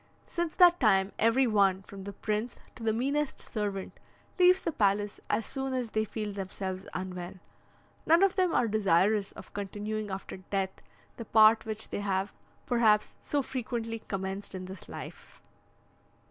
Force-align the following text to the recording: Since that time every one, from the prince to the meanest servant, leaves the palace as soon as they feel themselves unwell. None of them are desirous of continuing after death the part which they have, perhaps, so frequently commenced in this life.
Since 0.25 0.55
that 0.55 0.79
time 0.79 1.11
every 1.19 1.45
one, 1.45 1.83
from 1.83 2.05
the 2.05 2.11
prince 2.13 2.55
to 2.75 2.81
the 2.81 2.91
meanest 2.91 3.39
servant, 3.39 3.99
leaves 4.39 4.59
the 4.63 4.71
palace 4.71 5.19
as 5.29 5.45
soon 5.45 5.75
as 5.75 5.91
they 5.91 6.05
feel 6.05 6.33
themselves 6.33 6.87
unwell. 6.95 7.35
None 8.07 8.23
of 8.23 8.35
them 8.35 8.51
are 8.51 8.67
desirous 8.67 9.31
of 9.33 9.53
continuing 9.53 10.09
after 10.09 10.37
death 10.37 10.81
the 11.17 11.25
part 11.25 11.65
which 11.67 11.89
they 11.89 11.99
have, 11.99 12.33
perhaps, 12.65 13.13
so 13.21 13.43
frequently 13.43 13.99
commenced 13.99 14.55
in 14.55 14.65
this 14.65 14.89
life. 14.89 15.39